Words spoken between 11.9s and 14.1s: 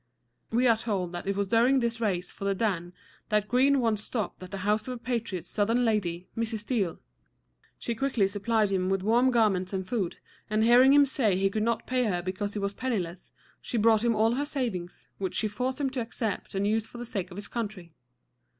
her because he was penniless, she brought